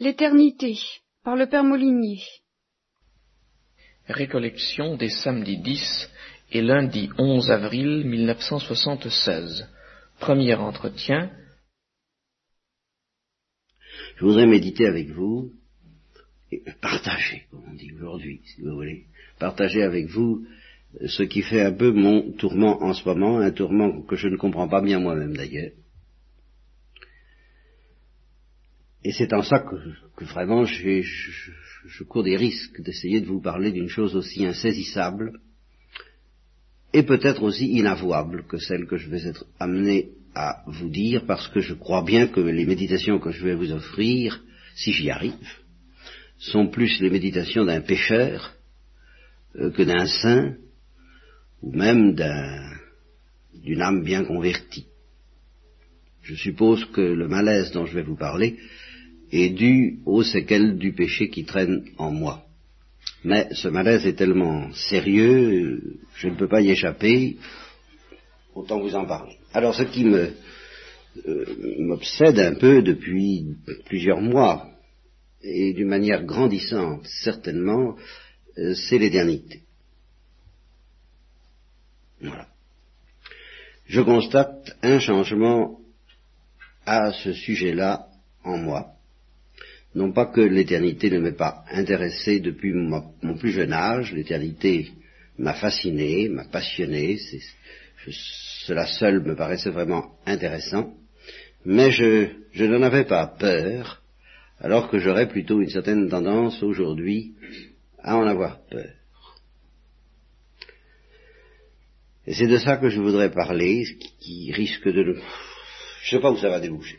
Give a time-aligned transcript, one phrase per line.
[0.00, 0.78] L'éternité,
[1.24, 2.20] par le Père Molinier.
[4.06, 6.10] Récollection des samedis 10
[6.52, 9.66] et lundi 11 avril 1976.
[10.20, 11.32] Premier entretien.
[14.18, 15.52] Je voudrais méditer avec vous,
[16.52, 19.06] et partager, comme on dit aujourd'hui, si vous voulez,
[19.40, 20.46] partager avec vous
[21.08, 24.36] ce qui fait un peu mon tourment en ce moment, un tourment que je ne
[24.36, 25.72] comprends pas bien moi-même d'ailleurs.
[29.04, 33.88] Et c'est en ça que, vraiment je, cours des risques d'essayer de vous parler d'une
[33.88, 35.40] chose aussi insaisissable
[36.92, 41.48] et peut-être aussi inavouable que celle que je vais être amené à vous dire, parce
[41.48, 44.42] que je crois bien que les méditations que je vais vous offrir,
[44.74, 45.34] si j'y arrive,
[46.38, 48.54] sont plus les méditations d'un pécheur
[49.56, 50.54] euh, que d'un saint,
[51.62, 52.14] ou même
[53.54, 54.86] d'une âme bien convertie.
[56.22, 58.58] Je suppose que le malaise dont je vais vous parler
[59.32, 62.44] est dû aux séquelles du péché qui traîne en moi.
[63.24, 67.36] Mais ce malaise est tellement sérieux, je ne peux pas y échapper,
[68.54, 69.36] autant vous en parler.
[69.52, 70.30] Alors ce qui me
[71.26, 71.44] euh,
[71.78, 74.70] m'obsède un peu depuis plusieurs mois,
[75.42, 77.96] et d'une manière grandissante certainement,
[78.58, 79.62] euh, c'est l'éternité.
[82.20, 82.48] Voilà.
[83.86, 85.80] Je constate un changement
[86.84, 88.08] à ce sujet-là
[88.44, 88.97] en moi.
[89.94, 94.90] Non pas que l'éternité ne m'ait pas intéressé depuis mon plus jeune âge, l'éternité
[95.38, 97.18] m'a fasciné, m'a passionné,
[98.66, 100.94] cela seul me paraissait vraiment intéressant,
[101.64, 104.02] mais je, je n'en avais pas peur,
[104.60, 107.34] alors que j'aurais plutôt une certaine tendance aujourd'hui
[108.02, 108.90] à en avoir peur.
[112.26, 113.84] Et c'est de ça que je voudrais parler,
[114.20, 115.02] qui, risque de...
[116.02, 116.98] Je ne sais pas où ça va déboucher.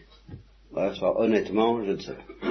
[0.74, 2.49] honnêtement, je ne sais pas.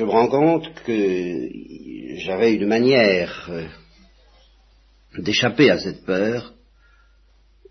[0.00, 1.50] Je me rends compte que
[2.24, 3.66] j'avais une manière euh,
[5.18, 6.54] d'échapper à cette peur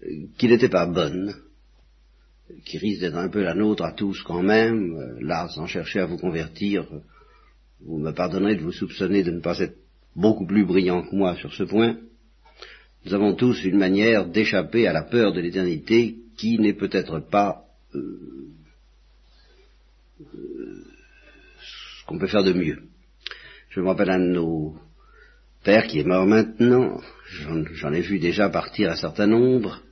[0.03, 1.33] euh, qui n'était pas bonne,
[2.65, 6.01] qui risque d'être un peu la nôtre à tous quand même, euh, là, sans chercher
[6.01, 6.85] à vous convertir,
[7.81, 9.77] vous me pardonnerez de vous soupçonner de ne pas être
[10.15, 11.97] beaucoup plus brillant que moi sur ce point,
[13.05, 17.63] nous avons tous une manière d'échapper à la peur de l'éternité qui n'est peut-être pas
[17.95, 18.51] euh,
[20.21, 20.85] euh,
[22.09, 22.79] qu'on peut faire de mieux.
[23.69, 24.73] Je me rappelle un de nos
[25.63, 26.99] pères qui est mort maintenant,
[27.73, 29.83] j'en ai vu déjà partir un certain nombre,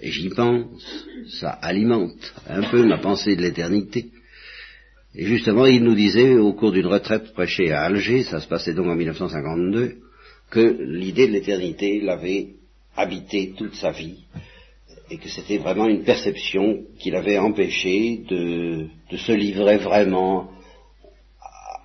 [0.00, 1.06] et j'y pense,
[1.38, 4.08] ça alimente un peu ma pensée de l'éternité.
[5.14, 8.74] Et justement, il nous disait, au cours d'une retraite prêchée à Alger, ça se passait
[8.74, 9.98] donc en 1952,
[10.50, 12.48] que l'idée de l'éternité l'avait
[12.96, 14.24] habité toute sa vie,
[15.08, 20.50] et que c'était vraiment une perception qui l'avait empêché de, se livrer vraiment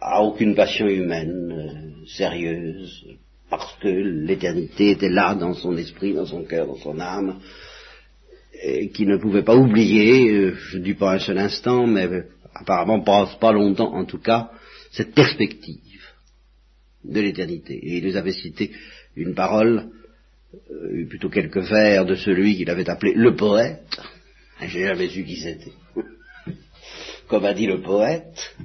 [0.05, 3.05] à, aucune passion humaine euh, sérieuse,
[3.49, 7.39] parce que l'éternité était là dans son esprit, dans son cœur, dans son âme,
[8.61, 12.07] et qu'il ne pouvait pas oublier, euh, je ne dis pas un seul instant, mais
[12.53, 14.51] apparemment pas, longtemps en tout cas,
[14.91, 16.01] cette perspective
[17.03, 17.73] de l'éternité.
[17.73, 18.71] Et il nous avait cité
[19.15, 19.89] une parole,
[20.71, 23.99] euh, plutôt quelques vers de celui qu'il avait appelé le poète.
[24.61, 25.73] J'ai jamais su qui c'était.
[27.27, 28.55] Comme a dit le poète,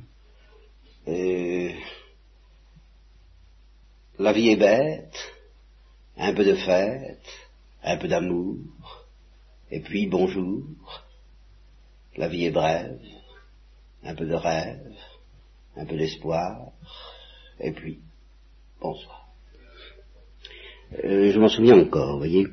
[1.11, 1.73] euh,
[4.19, 5.17] la vie est bête,
[6.17, 7.27] un peu de fête,
[7.83, 8.59] un peu d'amour,
[9.71, 10.63] et puis bonjour,
[12.17, 13.01] la vie est brève,
[14.05, 14.95] un peu de rêve,
[15.77, 16.73] un peu d'espoir,
[17.61, 17.99] et puis,
[18.81, 19.29] bonsoir.
[21.05, 22.47] Euh, je m'en souviens encore, vous voyez.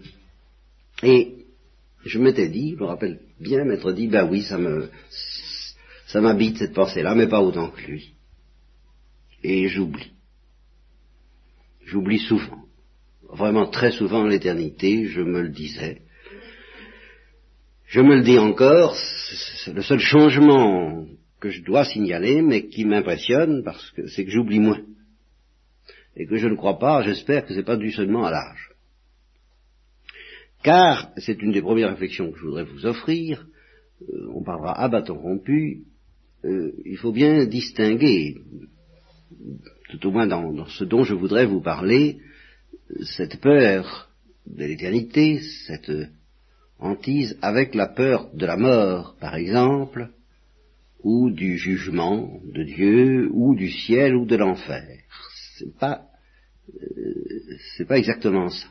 [1.03, 1.45] Et
[2.05, 4.89] je m'étais dit, je me rappelle bien m'être dit, ben oui, ça me,
[6.07, 8.16] ça m'habite cette pensée-là, mais pas autant que lui.
[9.43, 10.11] Et j'oublie.
[11.85, 12.63] J'oublie souvent.
[13.29, 16.01] Vraiment très souvent l'éternité, je me le disais.
[17.85, 18.95] Je me le dis encore,
[19.63, 21.05] c'est le seul changement
[21.39, 24.81] que je dois signaler, mais qui m'impressionne parce que c'est que j'oublie moins.
[26.15, 28.71] Et que je ne crois pas, j'espère que ce n'est pas dû seulement à l'âge.
[30.63, 33.45] Car, c'est une des premières réflexions que je voudrais vous offrir,
[34.01, 35.83] euh, on parlera à bâton rompu,
[36.43, 38.35] euh, il faut bien distinguer,
[39.89, 42.19] tout au moins dans, ce dont je voudrais vous parler,
[43.01, 44.09] cette peur
[44.45, 45.91] de l'éternité, cette
[46.79, 50.09] hantise avec la peur de la mort, par exemple,
[51.03, 54.83] ou du jugement de Dieu, ou du ciel, ou de l'enfer.
[55.57, 56.05] C'est pas,
[56.75, 57.13] euh,
[57.75, 58.67] c'est pas exactement ça.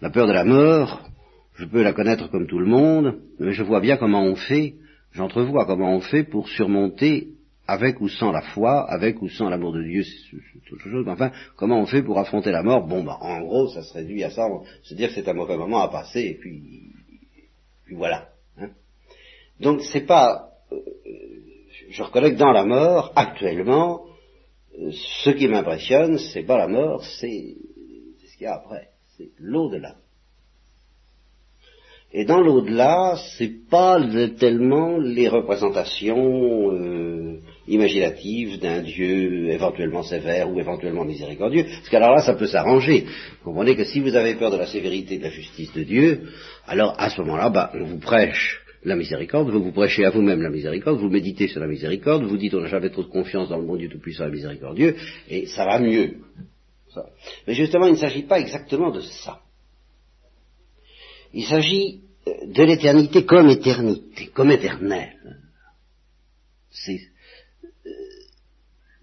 [0.00, 1.08] La peur de la mort,
[1.54, 4.74] je peux la connaître comme tout le monde, mais je vois bien comment on fait,
[5.12, 7.37] j'entrevois comment on fait pour surmonter
[7.68, 11.30] avec ou sans la foi, avec ou sans l'amour de Dieu, c'est autre chose, enfin,
[11.54, 12.86] comment on fait pour affronter la mort?
[12.86, 14.48] Bon, bah, en gros, ça se réduit à ça,
[14.82, 16.62] se dire que c'est un mauvais moment à passer, et puis,
[17.84, 18.30] puis voilà.
[18.58, 18.70] Hein.
[19.60, 20.48] Donc, c'est pas...
[20.72, 20.78] Euh,
[21.90, 24.06] je reconnais que dans la mort, actuellement,
[24.78, 24.90] euh,
[25.22, 27.54] ce qui m'impressionne, c'est pas la mort, c'est
[28.26, 28.88] ce qu'il y a après,
[29.18, 29.96] c'est l'au-delà.
[32.12, 34.00] Et dans l'au-delà, c'est pas
[34.38, 42.22] tellement les représentations euh, imaginatives d'un Dieu éventuellement sévère ou éventuellement miséricordieux, parce qu'alors là,
[42.22, 43.06] ça peut s'arranger.
[43.42, 45.82] Vous comprenez que si vous avez peur de la sévérité et de la justice de
[45.82, 46.28] Dieu,
[46.66, 50.40] alors à ce moment-là, bah, on vous prêche la miséricorde, vous vous prêchez à vous-même
[50.40, 53.48] la miséricorde, vous méditez sur la miséricorde, vous dites on n'a jamais trop de confiance
[53.48, 54.96] dans le bon Dieu tout-puissant et miséricordieux,
[55.28, 56.16] et ça va mieux.
[57.46, 59.40] Mais justement, il ne s'agit pas exactement de ça.
[61.32, 65.38] Il s'agit euh, de l'éternité comme éternité, comme éternelle.
[66.70, 67.00] C'est,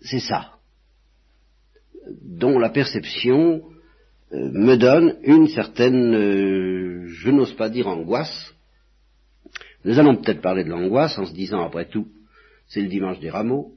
[0.05, 0.55] c'est ça
[2.21, 3.63] dont la perception
[4.31, 8.53] euh, me donne une certaine, je n'ose pas dire angoisse.
[9.83, 12.07] Nous allons peut-être parler de l'angoisse en se disant, après tout,
[12.67, 13.73] c'est le dimanche des rameaux,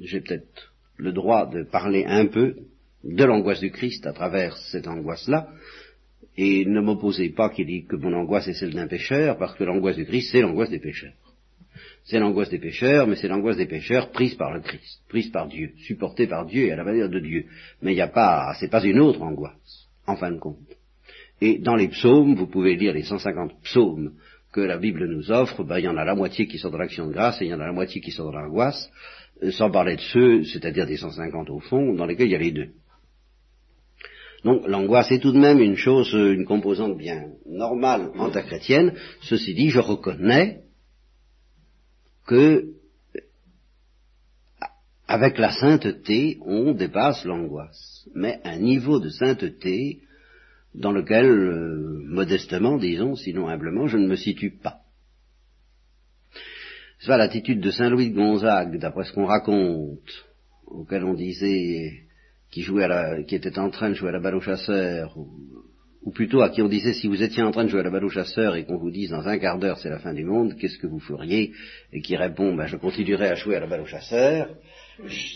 [0.00, 2.56] j'ai peut-être le droit de parler un peu
[3.04, 5.48] de l'angoisse du Christ à travers cette angoisse-là,
[6.36, 9.64] et ne m'opposez pas qu'il dit que mon angoisse est celle d'un pécheur, parce que
[9.64, 11.12] l'angoisse du Christ, c'est l'angoisse des pécheurs.
[12.04, 15.48] C'est l'angoisse des pécheurs, mais c'est l'angoisse des pécheurs prise par le Christ, prise par
[15.48, 17.46] Dieu, supportée par Dieu et à la manière de Dieu.
[17.80, 20.58] Mais il n'y a pas, c'est pas une autre angoisse, en fin de compte.
[21.40, 24.12] Et dans les psaumes, vous pouvez lire les 150 psaumes
[24.52, 26.78] que la Bible nous offre, ben, il y en a la moitié qui sont dans
[26.78, 28.90] l'action de grâce et il y en a la moitié qui sont dans l'angoisse,
[29.42, 32.38] euh, sans parler de ceux, c'est-à-dire des 150 au fond, dans lesquels il y a
[32.38, 32.68] les deux.
[34.44, 38.92] Donc l'angoisse est tout de même une chose, une composante bien normale en chrétienne.
[39.22, 40.60] Ceci dit, je reconnais
[42.26, 42.74] que
[45.06, 50.00] avec la sainteté, on dépasse l'angoisse, mais un niveau de sainteté
[50.74, 54.80] dans lequel, euh, modestement, disons, sinon humblement, je ne me situe pas.
[56.98, 60.26] C'est pas l'attitude de Saint Louis de Gonzague, d'après ce qu'on raconte,
[60.66, 62.04] auquel on disait
[62.50, 65.16] qui jouait à la, qui était en train de jouer à la balle au chasseur,
[65.18, 65.28] ou,
[66.10, 68.04] plutôt à qui on disait si vous étiez en train de jouer à la balle
[68.04, 70.56] au chasseur et qu'on vous dise dans un quart d'heure c'est la fin du monde,
[70.56, 71.52] qu'est-ce que vous feriez
[71.92, 74.54] Et qui répond ben je continuerai à jouer à la balle au chasseur.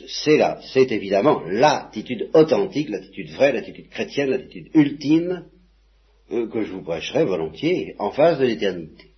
[0.07, 5.45] C'est là, c'est évidemment l'attitude authentique, l'attitude vraie, l'attitude chrétienne, l'attitude ultime
[6.31, 9.11] euh, que je vous prêcherai volontiers en face de l'éternité.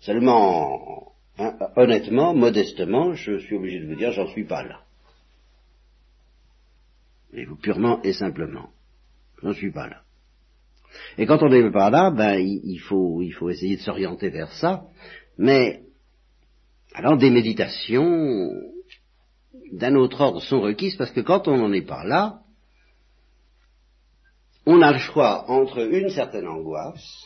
[0.00, 4.80] Seulement, hein, honnêtement, modestement, je suis obligé de vous dire, j'en suis pas là
[7.44, 8.70] vous purement et simplement.
[9.40, 10.02] Je n'en suis pas là.
[11.16, 14.52] Et quand on n'est pas là, ben, il, faut, il faut essayer de s'orienter vers
[14.52, 14.84] ça,
[15.36, 15.82] mais
[16.94, 18.50] alors des méditations
[19.72, 22.40] d'un autre ordre sont requises parce que quand on n'en est pas là,
[24.66, 27.24] on a le choix entre une certaine angoisse,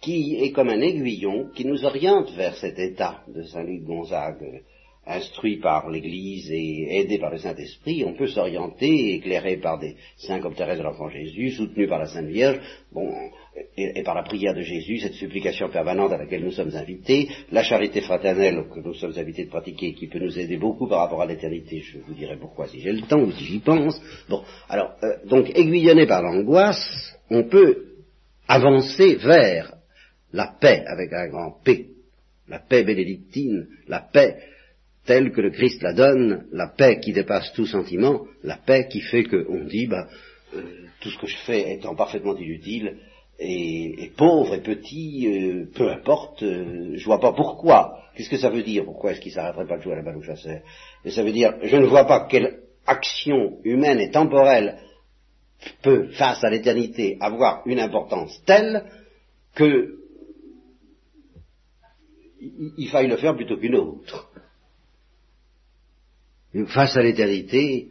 [0.00, 4.62] qui est comme un aiguillon qui nous oriente vers cet état de Saint-Luc Gonzague,
[5.06, 10.40] instruit par l'Église et aidé par le Saint-Esprit, on peut s'orienter, éclairé par des saints
[10.40, 12.60] comme Thérèse de l'Enfant Jésus, soutenu par la Sainte Vierge,
[12.92, 13.12] bon,
[13.76, 17.62] et, par la prière de Jésus, cette supplication permanente à laquelle nous sommes invités, la
[17.62, 21.22] charité fraternelle que nous sommes invités de pratiquer, qui peut nous aider beaucoup par rapport
[21.22, 24.00] à l'éternité, je vous dirai pourquoi si j'ai le temps ou si j'y pense.
[24.28, 27.88] Bon, alors, euh, donc aiguillonné par l'angoisse, on peut
[28.48, 29.74] avancer vers
[30.32, 31.88] la paix avec un grand P,
[32.48, 34.36] la paix bénédictine, la paix
[35.06, 39.00] telle que le Christ la donne, la paix qui dépasse tout sentiment, la paix qui
[39.00, 40.08] fait qu'on dit, bah,
[40.54, 40.62] euh,
[41.00, 42.98] tout ce que je fais étant parfaitement inutile
[43.38, 47.98] et, pauvre et petit, euh, peu importe, euh, je vois pas pourquoi.
[48.14, 48.84] Qu'est-ce que ça veut dire?
[48.84, 50.60] Pourquoi est-ce qu'il s'arrêterait pas de jouer à la balle au chasseur?
[51.04, 54.78] Et ça veut dire, je ne vois pas quelle action humaine et temporelle
[55.82, 58.84] peut, face à l'éternité, avoir une importance telle
[59.54, 59.98] que
[62.76, 64.30] il faille le faire plutôt qu'une autre
[66.66, 67.88] face à l'éternité,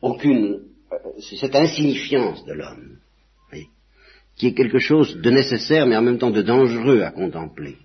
[0.00, 0.96] aucune, euh,
[1.40, 2.98] cette insignifiance de l'homme,
[4.36, 7.76] qui est quelque chose de nécessaire mais en même temps de dangereux à contempler,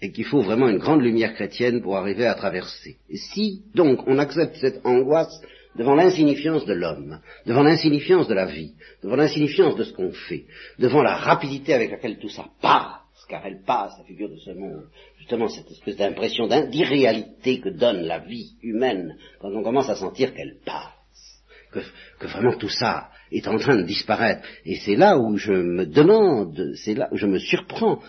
[0.00, 2.98] et qu'il faut vraiment une grande lumière chrétienne pour arriver à traverser.
[3.14, 5.40] Si donc on accepte cette angoisse
[5.76, 10.44] devant l'insignifiance de l'homme, devant l'insignifiance de la vie, devant l'insignifiance de ce qu'on fait,
[10.78, 14.50] devant la rapidité avec laquelle tout ça passe, car elle passe, la figure de ce
[14.50, 14.84] monde,
[15.22, 20.34] justement cette espèce d'impression d'irréalité que donne la vie humaine quand on commence à sentir
[20.34, 24.42] qu'elle passe, que, vraiment tout ça est en train de disparaître.
[24.66, 28.00] Et c'est là où je me demande, c'est là où je me surprends,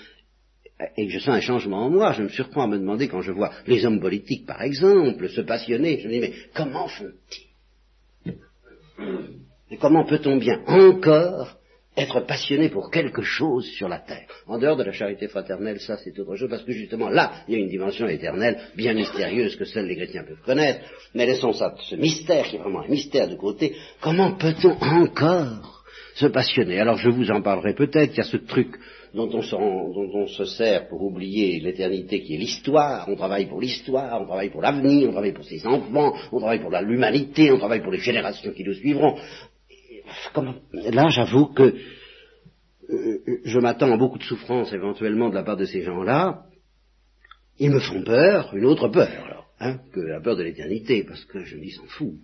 [0.98, 3.22] et que je sens un changement en moi, je me surprends à me demander quand
[3.22, 8.34] je vois les hommes politiques, par exemple, se passionner, je me dis, mais comment font-ils?
[9.70, 11.58] Et comment peut-on bien encore
[11.96, 14.26] être passionné pour quelque chose sur la terre.
[14.48, 17.54] En dehors de la charité fraternelle, ça c'est autre chose, parce que justement là, il
[17.54, 20.82] y a une dimension éternelle, bien mystérieuse, que seuls les chrétiens peuvent connaître,
[21.14, 25.84] mais laissons ça, ce mystère qui est vraiment un mystère de côté, comment peut-on encore
[26.16, 26.80] se passionner?
[26.80, 28.76] Alors je vous en parlerai peut-être, il y a ce truc
[29.14, 33.46] dont on, se dont on se sert pour oublier l'éternité qui est l'histoire, on travaille
[33.46, 37.52] pour l'histoire, on travaille pour l'avenir, on travaille pour ses enfants, on travaille pour l'humanité,
[37.52, 39.16] on travaille pour les générations qui nous suivront
[40.72, 41.75] là, j'avoue que
[42.89, 46.45] euh, je m'attends à beaucoup de souffrance éventuellement de la part de ces gens-là.
[47.60, 51.24] Ils me font peur, une autre peur, alors, hein, que la peur de l'éternité, parce
[51.25, 52.15] que je me dis, s'en fout.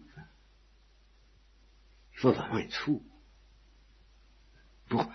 [2.13, 3.01] Il faut vraiment être fou
[4.89, 5.05] pour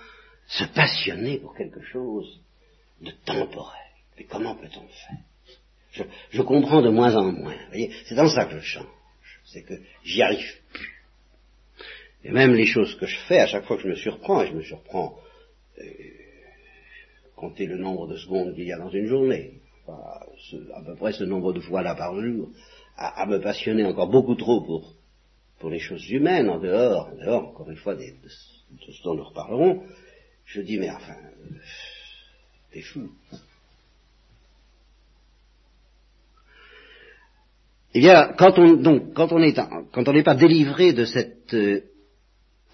[0.46, 2.40] se passionner pour quelque chose
[3.00, 3.80] de temporel.
[4.16, 6.06] Mais comment peut-on faire?
[6.30, 7.56] Je, comprends de moins en moins.
[8.06, 8.86] c'est dans ça que je change.
[9.44, 11.03] C'est que j'y arrive plus.
[12.24, 14.48] Et même les choses que je fais, à chaque fois que je me surprends, et
[14.48, 15.18] je me surprends,
[15.78, 15.84] euh,
[17.36, 21.24] compter le nombre de secondes qu'il y a dans une journée, à peu près ce
[21.24, 22.48] nombre de fois là par jour,
[22.96, 24.94] à, me passionner encore beaucoup trop pour,
[25.58, 29.24] pour les choses humaines, en dehors, en dehors, encore une fois, de, ce dont nous
[29.24, 29.82] reparlerons,
[30.46, 31.16] je dis, mais enfin,
[32.72, 33.10] t'es fou.
[37.92, 41.54] Eh bien, quand on, donc, quand on est, quand on n'est pas délivré de cette
[41.54, 41.82] euh,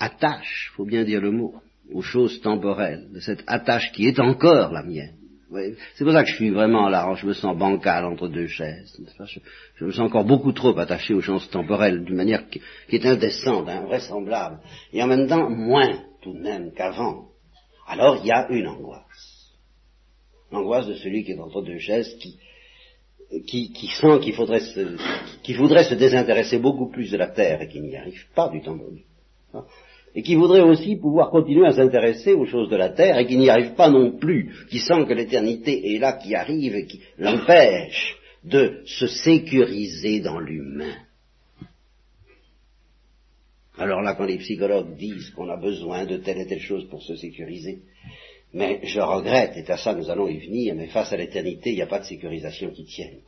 [0.01, 1.55] attache, faut bien dire le mot,
[1.93, 5.15] aux choses temporelles, de cette attache qui est encore la mienne.
[5.97, 8.97] C'est pour ça que je suis vraiment là, je me sens bancal entre deux chaises.
[9.77, 13.69] Je, me sens encore beaucoup trop attaché aux choses temporelles d'une manière qui, est indécente,
[13.69, 14.61] invraisemblable,
[14.93, 17.31] et en même temps moins tout de même qu'avant.
[17.89, 19.51] Alors il y a une angoisse.
[20.53, 22.39] L'angoisse de celui qui est entre deux chaises, qui,
[23.49, 27.69] qui, qui sent qu'il faudrait se, voudrait se désintéresser beaucoup plus de la terre et
[27.69, 28.79] qui n'y arrive pas du temps
[30.15, 33.37] et qui voudrait aussi pouvoir continuer à s'intéresser aux choses de la terre et qui
[33.37, 37.01] n'y arrive pas non plus, qui sent que l'éternité est là, qui arrive et qui
[37.19, 40.97] l'empêche de se sécuriser dans l'humain.
[43.79, 47.03] Alors là, quand les psychologues disent qu'on a besoin de telle et telle chose pour
[47.03, 47.79] se sécuriser,
[48.53, 51.77] mais je regrette, et à ça nous allons y venir, mais face à l'éternité, il
[51.77, 53.21] n'y a pas de sécurisation qui tienne.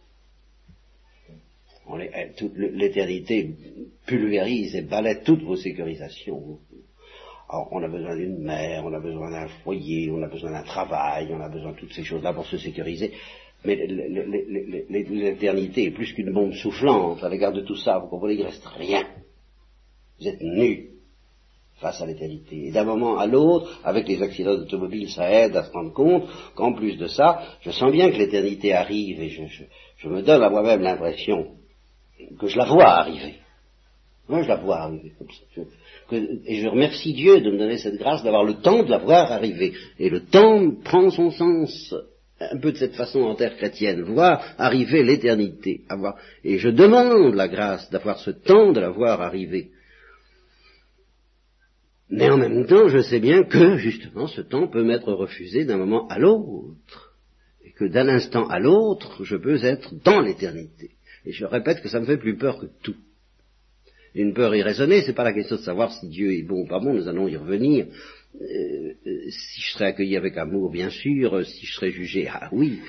[2.56, 3.50] L'éternité
[4.06, 6.58] pulvérise et balaie toutes vos sécurisations.
[7.52, 10.62] Alors, on a besoin d'une mère, on a besoin d'un foyer, on a besoin d'un
[10.62, 13.12] travail, on a besoin de toutes ces choses-là pour se sécuriser.
[13.66, 13.76] Mais
[14.88, 17.98] l'éternité est plus qu'une bombe soufflante à l'égard de tout ça.
[17.98, 19.04] Vous comprenez, il ne reste rien.
[20.18, 20.92] Vous êtes nus
[21.76, 22.68] face à l'éternité.
[22.68, 26.24] Et d'un moment à l'autre, avec les accidents d'automobile, ça aide à se rendre compte
[26.54, 30.48] qu'en plus de ça, je sens bien que l'éternité arrive et je me donne à
[30.48, 31.48] moi-même l'impression
[32.40, 33.41] que je la vois arriver.
[34.32, 35.12] Moi, je la vois arriver
[36.46, 39.30] et je remercie Dieu de me donner cette grâce d'avoir le temps de la voir
[39.30, 39.74] arriver.
[39.98, 41.94] Et le temps prend son sens
[42.40, 45.82] un peu de cette façon en terre chrétienne, voir arriver l'éternité.
[46.44, 49.70] et je demande la grâce d'avoir ce temps de la voir arriver.
[52.08, 55.76] Mais en même temps, je sais bien que, justement, ce temps peut m'être refusé d'un
[55.76, 57.16] moment à l'autre.
[57.66, 60.92] Et que d'un instant à l'autre, je peux être dans l'éternité.
[61.26, 62.96] Et je répète que ça me fait plus peur que tout.
[64.14, 66.80] Une peur irraisonnée, c'est pas la question de savoir si Dieu est bon ou pas
[66.80, 67.86] bon, nous allons y revenir.
[68.40, 68.92] Euh,
[69.30, 72.80] si je serais accueilli avec amour, bien sûr, si je serais jugé, ah oui,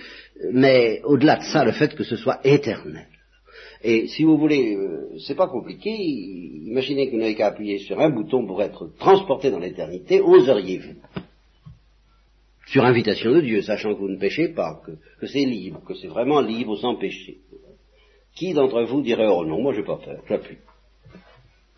[0.52, 3.08] mais au-delà de ça, le fait que ce soit éternel.
[3.84, 8.00] Et si vous voulez, euh, c'est pas compliqué, imaginez que vous n'avez qu'à appuyer sur
[8.00, 10.96] un bouton pour être transporté dans l'éternité, oseriez-vous?
[12.68, 14.82] Sur invitation de Dieu, sachant que vous ne péchez pas,
[15.20, 17.40] que c'est libre, que c'est vraiment libre sans péché.
[18.36, 20.58] Qui d'entre vous dirait, oh non, moi j'ai pas peur, j'appuie.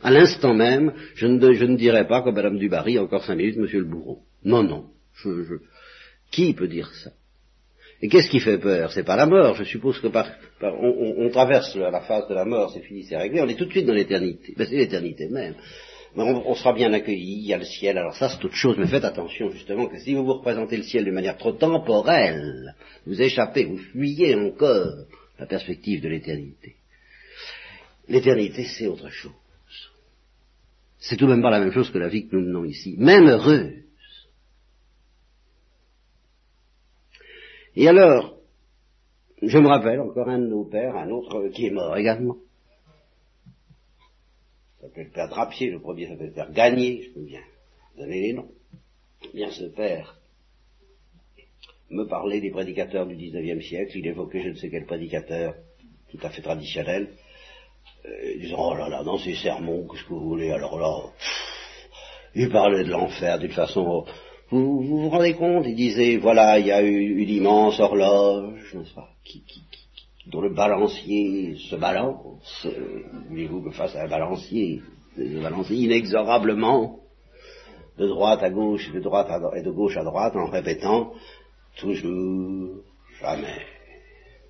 [0.04, 3.58] À l'instant même, je ne, je ne, dirais pas comme Madame Dubarry, encore cinq minutes,
[3.58, 4.20] monsieur le bourreau.
[4.44, 4.86] Non, non.
[5.16, 5.58] Je,
[6.32, 7.12] Qui peut dire ça?
[8.02, 8.92] Et qu'est-ce qui fait peur?
[8.92, 9.56] C'est pas la mort.
[9.56, 10.30] Je suppose que par,
[10.62, 13.72] on, traverse la phase de la mort, c'est fini, c'est réglé, on est tout de
[13.72, 14.54] suite dans l'éternité.
[14.58, 15.56] Ben, c'est l'éternité même.
[16.16, 18.56] Mais on, on, sera bien accueilli, il y a le ciel, alors ça c'est autre
[18.56, 21.54] chose, mais faites attention justement que si vous vous représentez le ciel de manière trop
[21.54, 22.76] temporelle,
[23.06, 25.06] vous échappez, vous fuyez encore
[25.40, 26.76] la perspective de l'éternité.
[28.08, 29.34] L'éternité, c'est autre chose.
[31.00, 32.96] C'est tout de même pas la même chose que la vie que nous menons ici,
[32.98, 33.84] même heureuse.
[37.76, 38.38] Et alors,
[39.42, 42.38] je me rappelle encore un de nos pères, un autre qui est mort également.
[44.82, 47.42] s'appelait le père Drapier, le premier s'appelait le père Gagné, je peux bien
[47.98, 48.50] donner les noms.
[49.34, 50.20] Bien ce père
[51.90, 55.56] me parlait des prédicateurs du XIXe siècle, il évoquait je ne sais quel prédicateur
[56.10, 57.10] tout à fait traditionnel,
[58.08, 60.96] euh, disant oh là là, dans ces sermons, qu'est-ce que vous voulez, alors là,
[62.36, 64.06] il parlait de l'enfer d'une façon
[64.52, 69.10] vous, vous, rendez compte Il disait, voilà, il y a une immense horloge, n'est-ce pas,
[69.24, 69.64] qui, qui,
[70.28, 72.68] dont le balancier se balance.
[73.30, 74.82] Voulez-vous que fasse un balancier
[75.16, 77.00] Se balancier inexorablement
[77.98, 81.14] de droite à gauche, de droite à, et de gauche à droite, en répétant
[81.78, 82.82] toujours,
[83.20, 83.66] jamais,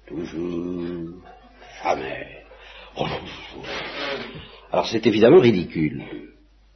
[0.08, 1.14] toujours,
[1.84, 2.25] jamais.
[4.72, 6.04] Alors c'est évidemment ridicule,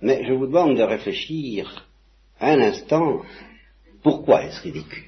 [0.01, 1.87] mais je vous demande de réfléchir
[2.39, 3.23] un instant,
[4.03, 5.03] pourquoi est-ce ridicule?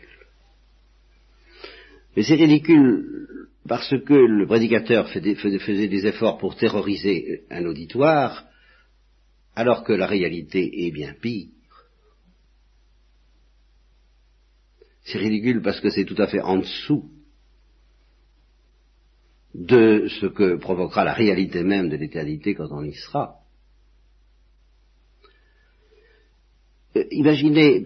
[2.15, 3.27] Mais c'est ridicule
[3.67, 8.45] parce que le prédicateur faisait des efforts pour terroriser un auditoire,
[9.55, 11.49] alors que la réalité est bien pire.
[15.03, 17.09] C'est ridicule parce que c'est tout à fait en dessous
[19.53, 23.36] de ce que provoquera la réalité même de l'éternité quand on y sera.
[26.96, 27.86] Euh, imaginez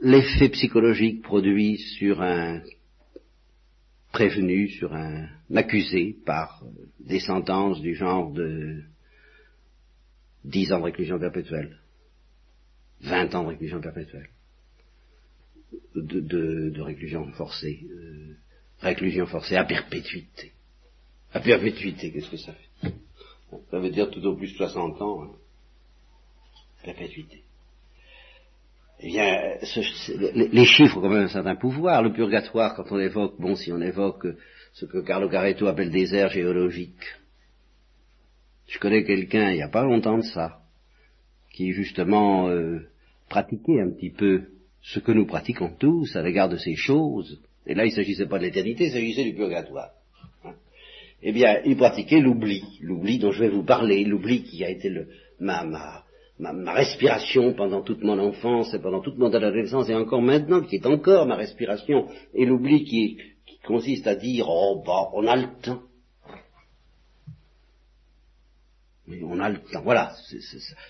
[0.00, 2.62] l'effet psychologique produit sur un
[4.12, 6.64] prévenu, sur un accusé par
[6.98, 8.82] des sentences du genre de
[10.44, 11.78] dix ans de réclusion perpétuelle,
[13.02, 14.30] vingt ans de réclusion perpétuelle,
[15.94, 18.34] de, réclusion forcée, euh,
[18.80, 20.52] réclusion forcée à perpétuité.
[21.32, 22.92] À perpétuité, qu'est-ce que ça fait?
[23.70, 25.22] Ça veut dire tout au plus 60 ans.
[25.24, 25.30] Hein.
[26.84, 27.42] Perpétuité
[29.02, 29.56] eh bien,
[30.52, 32.02] les chiffres ont quand même un certain pouvoir.
[32.02, 34.26] Le purgatoire, quand on évoque, bon, si on évoque
[34.74, 37.16] ce que Carlo Caretto appelle des aires géologiques,
[38.66, 40.60] je connais quelqu'un, il n'y a pas longtemps de ça,
[41.52, 42.88] qui justement euh,
[43.28, 44.42] pratiquait un petit peu
[44.82, 47.40] ce que nous pratiquons tous à l'égard de ces choses.
[47.66, 49.90] Et là, il ne s'agissait pas de l'éternité, il s'agissait du purgatoire.
[51.22, 54.90] Eh bien, il pratiquait l'oubli, l'oubli dont je vais vous parler, l'oubli qui a été
[55.38, 56.04] ma, ma,
[56.38, 60.76] ma, respiration pendant toute mon enfance et pendant toute mon adolescence et encore maintenant, qui
[60.76, 63.18] est encore ma respiration, et l'oubli qui,
[63.66, 65.82] consiste à dire, oh bah, on a le temps.
[69.22, 69.82] On a le temps.
[69.82, 70.12] Voilà,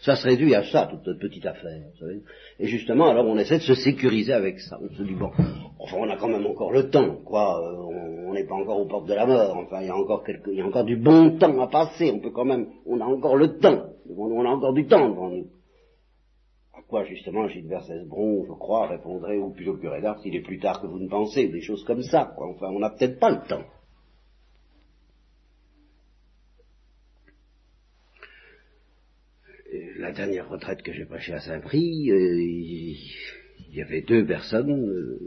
[0.02, 1.80] ça se réduit à ça, toute notre petite affaire.
[1.92, 2.20] Vous savez.
[2.58, 4.78] Et justement, alors on essaie de se sécuriser avec ça.
[4.82, 5.30] On se dit, bon,
[5.78, 7.58] enfin on a quand même encore le temps, quoi.
[7.60, 9.56] Euh, on n'est pas encore aux portes de la mort.
[9.56, 12.10] Enfin, il y a encore il y a encore du bon temps à passer.
[12.14, 13.86] On peut quand même, on a encore le temps.
[14.16, 15.46] On a encore du temps devant nous.
[16.74, 20.58] À quoi justement Gilbert Cesbron, je crois, répondrait, ou plutôt que curé il est plus
[20.58, 22.32] tard que vous ne pensez, des choses comme ça.
[22.36, 22.48] Quoi.
[22.48, 23.64] Enfin, on n'a peut-être pas le temps.
[30.10, 35.20] La dernière retraite que j'ai prêchée à Saint-Prix, euh, il y avait deux personnes euh,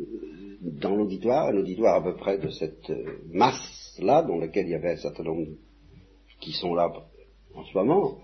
[0.62, 4.76] dans l'auditoire, un auditoire à peu près de cette euh, masse-là, dans laquelle il y
[4.76, 5.48] avait un certain nombre
[6.42, 6.92] qui sont là
[7.56, 8.18] en ce moment,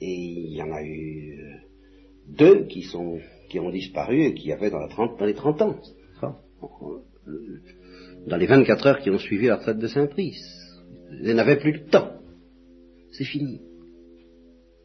[0.00, 1.38] et il y en a eu
[2.30, 5.62] deux qui sont qui ont disparu et qui avaient dans, la 30, dans les 30
[5.62, 5.80] ans.
[8.26, 10.82] Dans les 24 heures qui ont suivi la retraite de Saint-Price.
[11.22, 12.10] Ils n'avaient plus le temps.
[13.12, 13.60] C'est fini.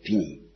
[0.04, 0.51] Fini.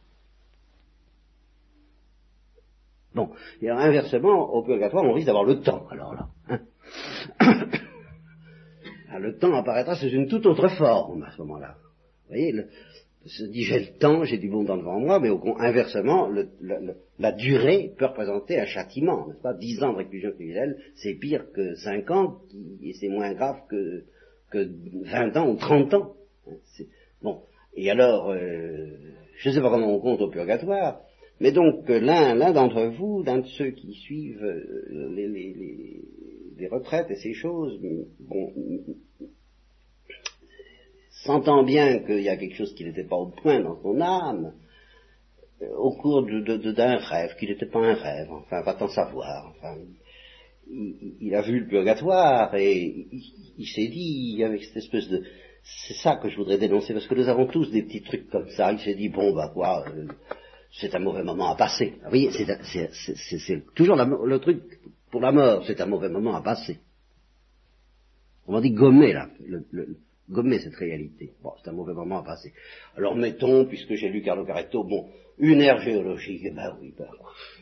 [3.15, 3.29] Bon.
[3.61, 6.27] Et inversement, au purgatoire, on risque d'avoir le temps, alors là.
[6.49, 6.59] Hein.
[9.19, 11.75] le temps apparaîtra sous une toute autre forme à ce moment-là.
[11.77, 12.67] Vous voyez, le,
[13.25, 16.29] se dit j'ai le temps, j'ai du bon temps devant moi, mais au, inversement,
[17.17, 19.53] la durée peut représenter un châtiment, n'est-ce pas?
[19.53, 22.39] Dix ans de réclusion criminelle, c'est pire que cinq ans,
[22.83, 24.03] et c'est moins grave que,
[24.51, 24.69] que
[25.03, 26.13] 20 ans ou 30 ans.
[27.21, 27.41] Bon,
[27.75, 28.87] et alors, euh,
[29.37, 31.01] je ne sais pas comment on compte au purgatoire,
[31.39, 36.01] mais donc l'un, l'un d'entre vous, l'un de ceux qui suivent euh, les, les,
[36.57, 37.79] les retraites et ces choses,
[38.19, 38.53] bon,
[41.25, 44.53] sentant bien qu'il y a quelque chose qui n'était pas au point dans son âme,
[45.61, 49.77] euh, au cours d'un rêve, qui n'était pas un rêve, enfin, va-t-on savoir, enfin,
[51.21, 53.07] il, a vu le purgatoire et
[53.57, 55.23] il, s'est dit, avec cette espèce de...
[55.87, 58.49] C'est ça que je voudrais dénoncer, parce que nous avons tous des petits trucs comme
[58.49, 60.07] ça, il s'est dit, bon, bah quoi, euh,
[60.79, 61.93] c'est un mauvais moment à passer.
[62.03, 64.61] Vous voyez, c'est toujours le truc
[65.09, 66.79] pour la mort, c'est un mauvais moment à passer.
[68.47, 69.29] On va dire gommer, là,
[70.29, 71.31] gommer cette réalité.
[71.41, 72.53] Bon, c'est un mauvais moment à passer.
[72.97, 77.07] Alors mettons, puisque j'ai lu Carlo Caretto, bon, une ère géologique, eh ben oui, ben,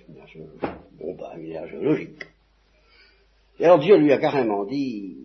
[0.10, 0.62] une ère géologique.
[1.00, 2.24] bon, ben, une ère géologique.
[3.60, 5.18] Et alors Dieu lui a carrément dit,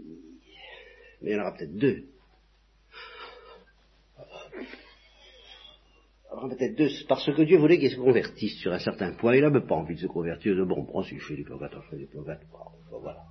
[1.22, 2.05] mais il y en aura peut-être deux.
[6.48, 9.66] Peut-être deux, parce que Dieu voulait qu'il se convertisse sur un certain point, il n'avait
[9.66, 12.07] pas envie de se convertir, bon, bon, si je fais du purgatoire, je fais du
[12.07, 13.24] purgatoire, voilà.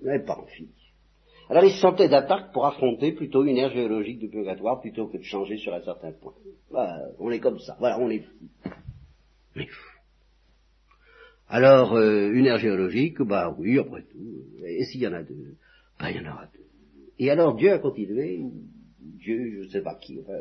[0.00, 0.68] Il n'avait pas envie.
[1.50, 5.18] Alors il se sentait d'attaque pour affronter plutôt une ère géologique du purgatoire plutôt que
[5.18, 6.34] de changer sur un certain point.
[7.18, 8.70] on est comme ça, voilà, on est fou.
[9.56, 9.94] On est fou.
[11.48, 15.56] Alors, euh, une ère géologique, bah oui, après tout, et s'il y en a deux,
[16.00, 16.64] bah il y en aura deux.
[17.18, 18.42] Et alors Dieu a continué,
[18.98, 20.38] Dieu, je ne sais pas qui, enfin,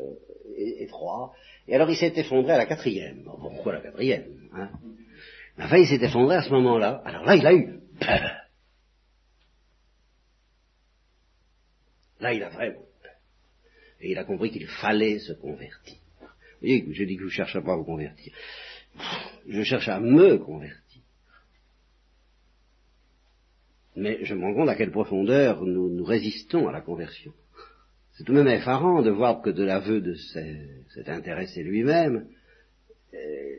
[0.58, 1.34] et, trois,
[1.68, 3.24] et alors il s'est effondré à la quatrième.
[3.24, 4.70] pourquoi la quatrième hein?
[5.58, 7.02] Enfin, il s'est effondré à ce moment-là.
[7.06, 8.32] Alors là, il a eu peur.
[12.20, 13.12] Là, il a vraiment peur.
[14.02, 15.98] Et il a compris qu'il fallait se convertir.
[16.22, 16.28] Vous
[16.62, 18.34] voyez, je dis que je ne cherche pas à vous convertir.
[19.48, 21.02] Je cherche à me convertir.
[23.96, 27.34] Mais je me rends compte à quelle profondeur nous, nous résistons à la conversion.
[28.14, 32.28] C'est tout de même effarant de voir que de l'aveu de cet intéressé lui-même,
[33.14, 33.58] euh,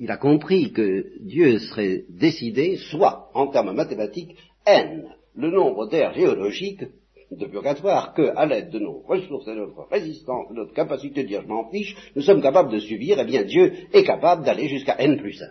[0.00, 6.14] il a compris que Dieu serait décidé, soit en termes mathématiques, n, le nombre d'aires
[6.14, 6.84] géologiques
[7.30, 11.22] de purgatoire que, à l'aide de nos ressources et de notre résistance, de notre capacité
[11.22, 14.04] de dire je m'en fiche, nous sommes capables de subir, et eh bien Dieu est
[14.04, 15.46] capable d'aller jusqu'à n plus 1.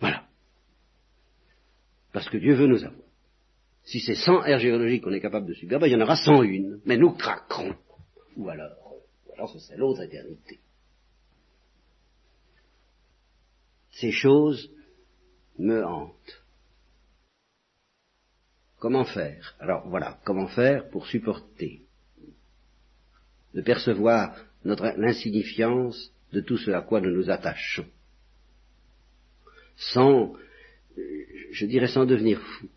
[0.00, 0.22] Voilà.
[2.12, 3.05] Parce que Dieu veut nous avoir.
[3.86, 6.16] Si c'est 100 aires géologiques qu'on est capable de subir, ben, il y en aura
[6.16, 7.76] 101, mais nous craquerons.
[8.36, 8.96] Ou alors,
[9.26, 10.58] ou alors ce serait l'autre éternité.
[13.92, 14.70] Ces choses
[15.58, 16.44] me hantent.
[18.78, 19.54] Comment faire?
[19.60, 21.82] Alors voilà, comment faire pour supporter,
[23.54, 27.86] de percevoir l'insignifiance de tout ce à quoi nous nous attachons,
[29.76, 30.34] sans,
[31.52, 32.68] je dirais sans devenir fou.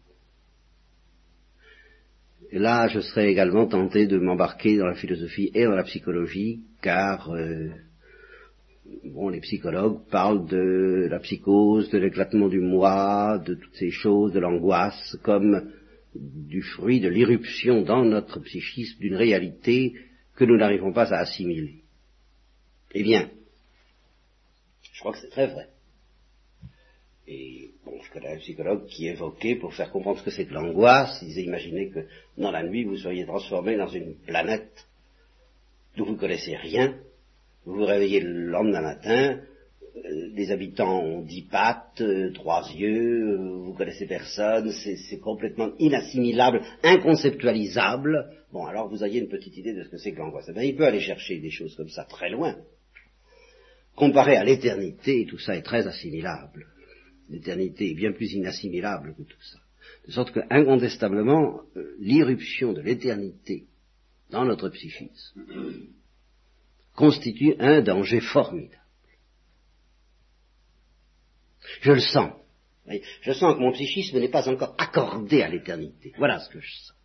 [2.52, 7.32] Là, je serais également tenté de m'embarquer dans la philosophie et dans la psychologie, car
[7.32, 7.70] euh,
[9.06, 14.34] bon, les psychologues parlent de la psychose, de l'éclatement du moi, de toutes ces choses,
[14.34, 15.72] de l'angoisse, comme
[16.16, 19.94] du fruit de l'irruption dans notre psychisme d'une réalité
[20.36, 21.84] que nous n'arrivons pas à assimiler.
[22.94, 23.30] Eh bien,
[24.94, 25.68] je crois que c'est très vrai.
[27.32, 30.54] Et bon, je connais un psychologue qui évoquait, pour faire comprendre ce que c'est que
[30.54, 32.00] l'angoisse, il disait, imaginez que
[32.40, 34.88] dans la nuit, vous seriez transformé dans une planète
[35.96, 36.96] d'où vous ne connaissez rien,
[37.66, 39.42] vous vous réveillez le lendemain matin,
[39.96, 45.72] euh, les habitants ont dix pattes, euh, trois yeux, euh, vous connaissez personne, c'est complètement
[45.78, 48.28] inassimilable, inconceptualisable.
[48.52, 50.50] Bon, alors vous ayez une petite idée de ce que c'est que l'angoisse.
[50.56, 52.56] Eh il peut aller chercher des choses comme ça très loin.
[53.96, 56.66] Comparé à l'éternité, tout ça est très assimilable
[57.30, 59.60] l'éternité est bien plus inassimilable que tout ça.
[60.08, 63.66] De sorte que, incontestablement, euh, l'irruption de l'éternité
[64.30, 65.42] dans notre psychisme
[66.96, 68.76] constitue un danger formidable.
[71.82, 72.34] Je le sens.
[73.22, 76.14] Je sens que mon psychisme n'est pas encore accordé à l'éternité.
[76.18, 76.96] Voilà ce que je sens.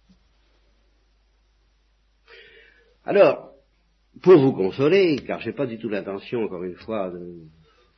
[3.04, 3.52] Alors,
[4.22, 7.42] pour vous consoler, car je n'ai pas du tout l'intention, encore une fois, de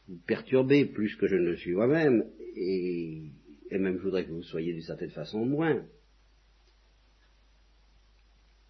[0.09, 3.31] vous perturber plus que je ne le suis moi-même, et,
[3.71, 5.85] même je voudrais que vous soyez d'une certaine façon moins.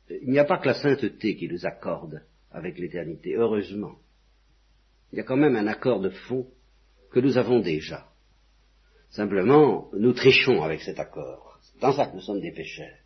[0.08, 3.96] Il n'y a pas que la sainteté qui nous accorde avec l'éternité, heureusement.
[5.12, 6.46] Il y a quand même un accord de fond
[7.10, 8.08] que nous avons déjà.
[9.10, 11.58] Simplement, nous trichons avec cet accord.
[11.62, 12.98] C'est dans ça que nous sommes des pécheurs.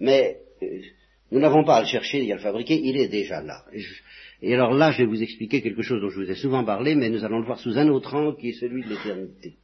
[0.00, 0.80] Mais euh,
[1.34, 3.64] nous n'avons pas à le chercher et à le fabriquer, il est déjà là.
[4.40, 6.94] Et alors là, je vais vous expliquer quelque chose dont je vous ai souvent parlé,
[6.94, 9.56] mais nous allons le voir sous un autre angle qui est celui de l'éternité.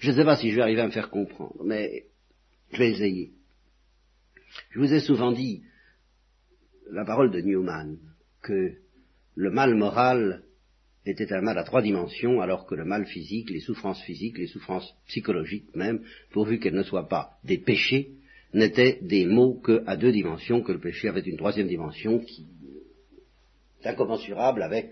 [0.00, 2.04] Je ne sais pas si je vais arriver à me faire comprendre, mais
[2.72, 3.32] je vais essayer.
[4.68, 5.62] Je vous ai souvent dit
[6.90, 7.96] la parole de Newman,
[8.42, 8.74] que
[9.34, 10.42] le mal moral
[11.06, 14.46] était un mal à trois dimensions, alors que le mal physique, les souffrances physiques, les
[14.46, 18.10] souffrances psychologiques même, pourvu qu'elles ne soient pas des péchés,
[18.54, 22.46] n'étaient des mots qu'à deux dimensions, que le péché avait une troisième dimension qui
[23.84, 24.90] incommensurable avec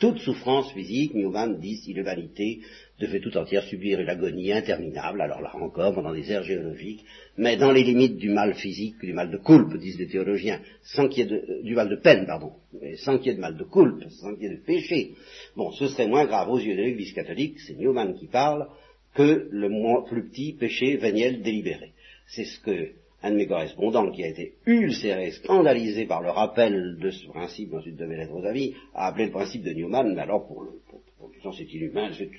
[0.00, 2.60] toute souffrance physique, Newman dit si l'humanité
[2.98, 7.04] devait tout entière subir une agonie interminable, alors là encore pendant des ères géologiques,
[7.36, 11.08] mais dans les limites du mal physique, du mal de coulpe, disent les théologiens, sans
[11.08, 13.36] qu'il y ait de, euh, du mal de peine, pardon, mais sans qu'il y ait
[13.36, 15.12] de mal de coulpe, sans qu'il y ait de péché.
[15.56, 18.66] Bon, ce serait moins grave aux yeux de l'Église catholique, c'est Newman qui parle,
[19.14, 19.68] que le
[20.08, 21.92] plus petit péché véniel délibéré.
[22.26, 22.88] C'est ce que
[23.24, 27.70] un de mes correspondants qui a été ulcéré, scandalisé par le rappel de ce principe
[27.70, 30.46] dans une de mes lettres aux amis, a appelé le principe de Newman, mais alors
[30.46, 32.30] pour le, pour, pour, c'est inhumain, c'est,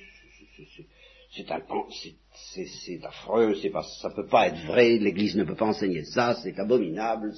[1.32, 6.36] c'est affreux, c'est pas, ça peut pas être vrai, l'Église ne peut pas enseigner ça,
[6.44, 7.34] c'est abominable,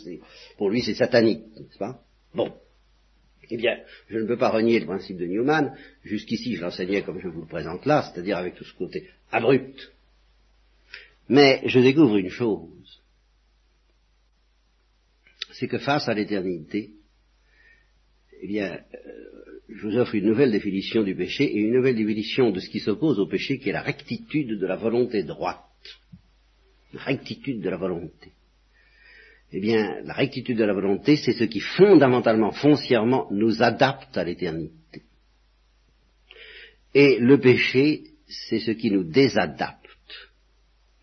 [0.57, 2.01] pour lui c'est satanique, n'est-ce pas?
[2.35, 2.51] Bon.
[3.49, 3.77] Eh bien,
[4.09, 5.73] je ne peux pas renier le principe de Newman.
[6.03, 9.93] Jusqu'ici, je l'enseignais comme je vous le présente là, c'est-à-dire avec tout ce côté abrupt.
[11.29, 13.01] Mais je découvre une chose.
[15.59, 16.91] C'est que face à l'éternité,
[18.41, 22.51] eh bien, euh, je vous offre une nouvelle définition du péché et une nouvelle définition
[22.51, 25.63] de ce qui s'oppose au péché, qui est la rectitude de la volonté droite.
[26.93, 28.33] La rectitude de la volonté.
[29.51, 34.23] Eh bien, la rectitude de la volonté, c'est ce qui fondamentalement, foncièrement, nous adapte à
[34.23, 35.01] l'éternité.
[36.93, 39.87] Et le péché, c'est ce qui nous désadapte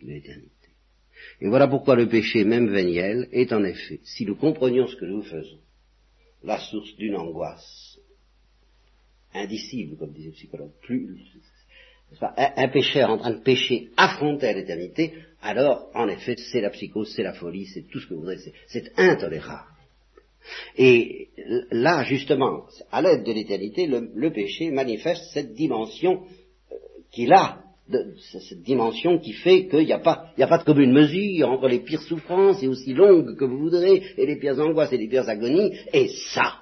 [0.01, 0.54] de l'éternité.
[1.41, 5.05] Et voilà pourquoi le péché, même véniel, est en effet, si nous comprenions ce que
[5.05, 5.59] nous faisons,
[6.43, 7.99] la source d'une angoisse
[9.33, 11.19] indicible, comme disait le psychologue, plus,
[12.21, 16.71] un, un pécheur en train de pécher affronter à l'éternité, alors en effet c'est la
[16.71, 19.75] psychose, c'est la folie, c'est tout ce que vous voudrez, c'est intolérable.
[20.77, 21.29] Et
[21.71, 26.23] là, justement, à l'aide de l'éternité, le, péché manifeste cette dimension
[26.71, 26.77] euh,
[27.11, 31.69] qu'il a, de, cette dimension qui fait qu'il n'y a, pas, de commune mesure entre
[31.69, 35.09] les pires souffrances, et aussi longues que vous voudrez, et les pires angoisses et les
[35.09, 36.61] pires agonies, et ça.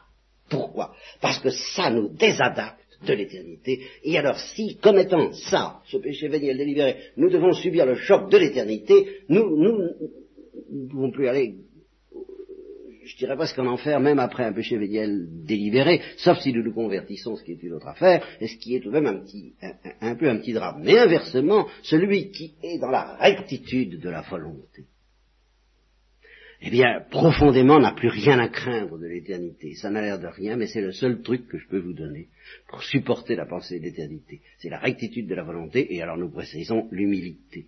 [0.49, 0.93] Pourquoi?
[1.21, 3.81] Parce que ça nous désadapte de l'éternité.
[4.05, 8.31] Et alors si, comme étant ça, ce péché véniel délibéré, nous devons subir le choc
[8.31, 9.79] de l'éternité, nous, nous,
[10.71, 11.55] ne pouvons plus aller,
[13.05, 16.73] je dirais presque en enfer, même après un péché véniel délibéré, sauf si nous nous
[16.73, 19.21] convertissons, ce qui est une autre affaire, et ce qui est tout de même un
[19.21, 19.55] petit,
[20.01, 20.83] un peu un petit drame.
[20.83, 24.85] Mais inversement, celui qui est dans la rectitude de la volonté,
[26.65, 29.75] eh bien, profondément, n'a plus rien à craindre de l'éternité.
[29.75, 32.29] Ça n'a l'air de rien, mais c'est le seul truc que je peux vous donner
[32.69, 34.41] pour supporter la pensée de l'éternité.
[34.59, 37.67] C'est la rectitude de la volonté, et alors nous précisons l'humilité.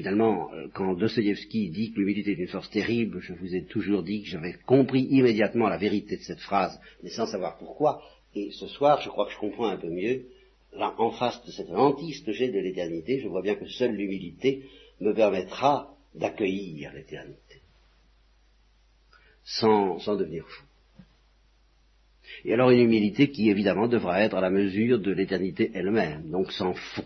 [0.00, 4.02] Finalement, euh, quand Dostoevsky dit que l'humilité est une force terrible, je vous ai toujours
[4.02, 8.02] dit que j'avais compris immédiatement la vérité de cette phrase, mais sans savoir pourquoi.
[8.34, 10.24] Et ce soir, je crois que je comprends un peu mieux.
[10.72, 13.94] Là, en face de cette hantise que j'ai de l'éternité, je vois bien que seule
[13.94, 14.64] l'humilité
[15.02, 17.60] me permettra d'accueillir l'éternité
[19.44, 20.64] sans, sans devenir fou.
[22.46, 26.52] Et alors une humilité qui évidemment devra être à la mesure de l'éternité elle-même, donc
[26.52, 27.04] sans fond.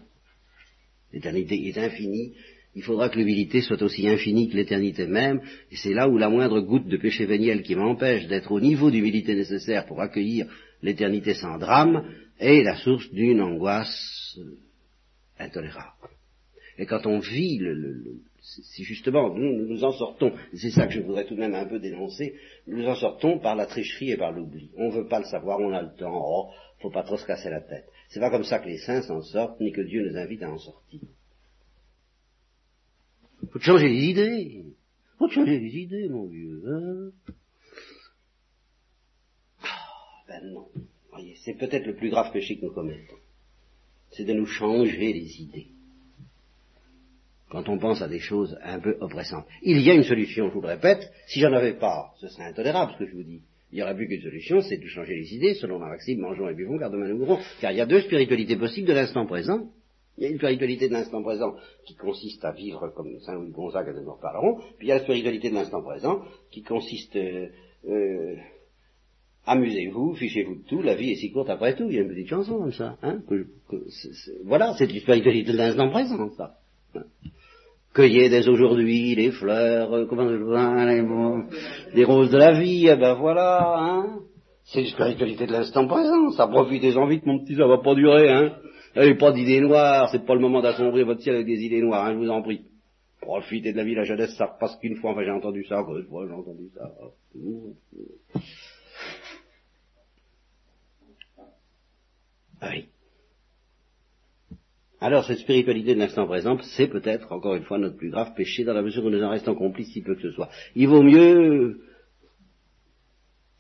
[1.12, 2.35] L'éternité est infinie,
[2.74, 6.28] il faudra que l'humilité soit aussi infinie que l'éternité même, et c'est là où la
[6.28, 10.46] moindre goutte de péché véniel qui m'empêche d'être au niveau d'humilité nécessaire pour accueillir
[10.82, 12.04] l'éternité sans drame
[12.38, 14.38] est la source d'une angoisse
[15.38, 16.10] intolérable.
[16.78, 21.00] Et quand on vit le, si justement nous, nous en sortons, c'est ça que je
[21.00, 22.34] voudrais tout de même un peu dénoncer,
[22.66, 24.70] nous en sortons par la tricherie et par l'oubli.
[24.76, 27.26] On ne veut pas le savoir, on a le temps, oh, faut pas trop se
[27.26, 27.87] casser la tête.
[28.08, 30.50] C'est pas comme ça que les saints s'en sortent, ni que Dieu nous invite à
[30.50, 31.00] en sortir.
[33.50, 34.64] Faut changer les idées.
[35.18, 36.62] Faut changer les idées, mon vieux.
[36.66, 37.11] Hein
[39.62, 40.68] ah, ben non.
[41.44, 43.16] C'est peut-être le plus grave péché que nous commettons.
[44.11, 45.68] C'est de nous changer les idées
[47.54, 49.46] quand on pense à des choses un peu oppressantes.
[49.62, 52.46] Il y a une solution, je vous le répète, si j'en avais pas, ce serait
[52.46, 53.42] intolérable ce que je vous dis.
[53.70, 56.48] Il n'y aurait plus qu'une solution, c'est de changer les idées, selon la maxime, mangeons
[56.48, 57.38] et buvons, car demain nous mourrons.
[57.61, 59.70] Car il y a deux spiritualités possibles de l'instant présent.
[60.16, 63.50] Il y a une spiritualité de l'instant présent qui consiste à vivre comme Saint Louis
[63.50, 67.16] Gonzague nous en reparlerons, puis il y a la spiritualité de l'instant présent qui consiste
[67.16, 67.48] euh,
[67.88, 68.37] euh,
[69.46, 72.09] amusez-vous, fichez-vous de tout, la vie est si courte après tout, il y a une
[72.09, 72.96] petite chanson comme ça.
[73.03, 73.22] Hein,
[74.44, 76.55] voilà, c'est une spiritualité de l'instant présent, ça.
[77.92, 81.05] Cueillez dès aujourd'hui les fleurs, euh, comment les,
[81.94, 84.20] les roses de la vie, eh ben voilà, hein.
[84.64, 88.31] C'est une spiritualité de l'instant présent, ça profitez-en vite, mon petit, ça va pas durer,
[88.31, 88.53] hein.
[88.96, 92.04] N'avez pas d'idées noires, c'est pas le moment d'assombrir votre ciel avec des idées noires,
[92.04, 92.62] hein, je vous en prie.
[93.20, 96.00] Profitez de la vie, la jeunesse, ça repasse qu'une fois, enfin j'ai entendu ça, quoi,
[96.00, 96.92] j'ai entendu ça.
[102.61, 102.88] Ah oui.
[105.00, 108.64] Alors cette spiritualité de l'instant présent, c'est peut-être, encore une fois, notre plus grave péché
[108.64, 110.48] dans la mesure où nous en restons complices si peu que ce soit.
[110.76, 111.80] Il vaut mieux,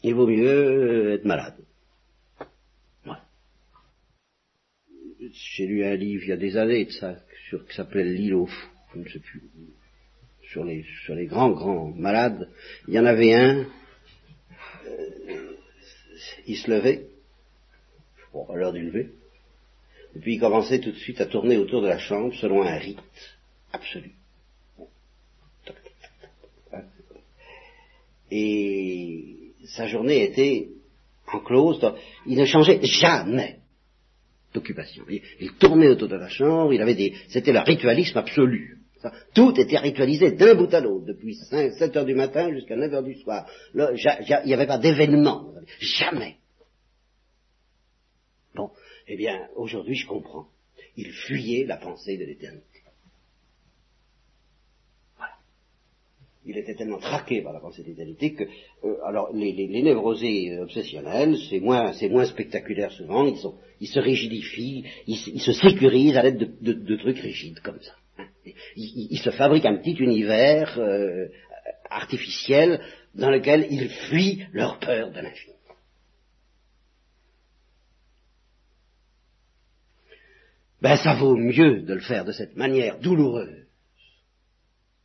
[0.02, 1.56] il vaut mieux être malade.
[5.34, 7.16] J'ai lu un livre il y a des années de ça,
[7.48, 8.36] sur, qui s'appelle L'île
[8.94, 9.42] je ne sais plus,
[10.52, 12.48] sur les, sur les grands, grands malades.
[12.86, 13.66] Il y en avait un,
[14.86, 15.56] euh,
[16.46, 17.08] il se levait,
[18.48, 19.10] à l'heure du lever,
[20.14, 22.76] et puis il commençait tout de suite à tourner autour de la chambre selon un
[22.76, 23.00] rite
[23.72, 24.12] absolu.
[28.30, 30.68] Et sa journée était
[31.26, 31.80] enclose,
[32.26, 33.58] il ne changeait jamais
[34.54, 35.04] d'occupation.
[35.08, 38.78] Il, tournait autour de la chambre, il avait des, c'était le ritualisme absolu.
[39.34, 42.94] Tout était ritualisé d'un bout à l'autre, depuis 5, 7 heures du matin jusqu'à 9
[42.94, 43.46] heures du soir.
[43.74, 46.36] Il n'y avait pas d'événement, jamais.
[48.54, 48.70] Bon,
[49.08, 50.46] eh bien, aujourd'hui je comprends.
[50.96, 52.73] Il fuyait la pensée de l'éternité.
[56.46, 58.44] Il était tellement traqué par la pensée d'éternité que,
[58.84, 63.88] euh, alors, les, les, névrosés obsessionnels, c'est moins, c'est moins spectaculaire souvent, ils, sont, ils
[63.88, 67.92] se rigidifient, ils, se sécurisent à l'aide de, de, trucs rigides comme ça.
[68.18, 68.26] Hein.
[68.76, 71.28] Ils, se fabriquent un petit univers euh,
[71.88, 72.80] artificiel
[73.14, 75.54] dans lequel ils fuient leur peur de l'infini.
[80.82, 83.63] Ben, ça vaut mieux de le faire de cette manière douloureuse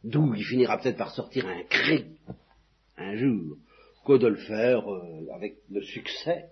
[0.03, 2.05] d'où il finira peut-être par sortir un cri
[2.97, 3.57] un jour,
[4.05, 4.83] que de le faire
[5.33, 6.49] avec le succès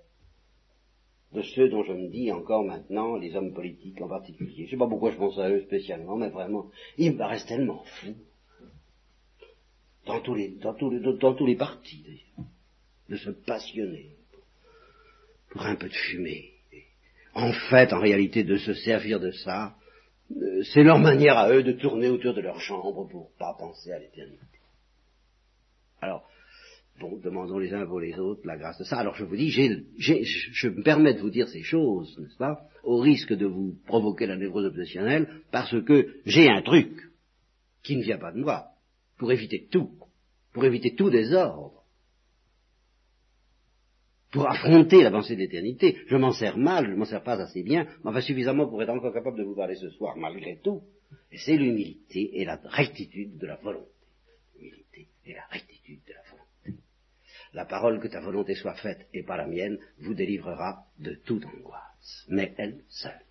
[1.34, 4.54] de ceux dont je me dis encore maintenant, les hommes politiques en particulier.
[4.58, 7.46] Je ne sais pas pourquoi je pense à eux spécialement, mais vraiment, ils me paraissent
[7.46, 8.16] tellement fous.
[10.06, 12.48] Dans tous les, dans tous les, dans tous les partis, d'ailleurs,
[13.10, 14.12] de se passionner
[15.50, 16.54] pour un peu de fumée.
[17.34, 19.76] En fait, en réalité, de se servir de ça
[20.74, 24.00] c'est leur manière à eux de tourner autour de leur chambre pour pas penser à
[24.00, 24.44] l'éternité.
[26.02, 26.28] Alors,
[27.00, 28.98] bon, demandons les uns pour les autres la grâce de ça.
[28.98, 32.98] Alors je vous dis, je me permets de vous dire ces choses, n'est-ce pas, au
[33.00, 36.92] risque de vous provoquer la névrose obsessionnelle, parce que j'ai un truc
[37.84, 38.68] qui ne vient pas de moi,
[39.18, 39.92] pour éviter tout,
[40.54, 41.77] pour éviter tout désordre
[44.32, 45.98] pour affronter la pensée d'éternité.
[46.08, 48.90] Je m'en sers mal, je m'en sers pas assez bien, mais enfin suffisamment pour être
[48.90, 50.82] encore capable de vous parler ce soir, malgré tout.
[51.32, 53.92] Et c'est l'humilité et la rectitude de la volonté.
[54.60, 56.82] L'humilité et la rectitude de la volonté.
[57.54, 61.46] La parole que ta volonté soit faite et pas la mienne vous délivrera de toute
[61.46, 63.27] angoisse, mais elle seule.